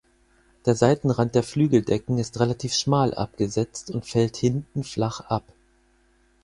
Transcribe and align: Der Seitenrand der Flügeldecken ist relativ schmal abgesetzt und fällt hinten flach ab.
Der 0.65 0.73
Seitenrand 0.73 1.35
der 1.35 1.43
Flügeldecken 1.43 2.17
ist 2.17 2.39
relativ 2.39 2.73
schmal 2.73 3.13
abgesetzt 3.13 3.91
und 3.91 4.03
fällt 4.07 4.35
hinten 4.35 4.83
flach 4.83 5.19
ab. 5.27 5.43